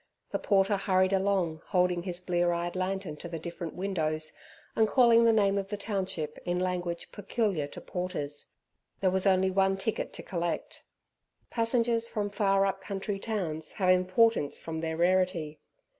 The 0.31 0.39
porter 0.39 0.77
hurried 0.77 1.13
along 1.13 1.61
holding 1.67 2.01
his 2.01 2.19
blear 2.19 2.51
eyed 2.53 2.75
lantern 2.75 3.17
to 3.17 3.27
the 3.29 3.37
different 3.37 3.75
windows, 3.75 4.33
and 4.75 4.87
calling 4.87 5.25
the 5.25 5.31
name 5.31 5.59
of 5.59 5.67
the 5.67 5.77
township 5.77 6.39
in 6.43 6.57
language 6.57 7.11
peculiar 7.11 7.67
to 7.67 7.81
porters. 7.81 8.47
There 8.99 9.11
was 9.11 9.27
only 9.27 9.51
one 9.51 9.77
ticket 9.77 10.11
to 10.13 10.23
collect. 10.23 10.83
Passengers 11.51 12.09
from 12.09 12.31
far 12.31 12.65
up 12.65 12.81
country 12.81 13.19
towns 13.19 13.73
have 13.73 13.89
importance 13.91 14.57
from 14.57 14.79
their 14.81 14.97
rarity. 14.97 15.59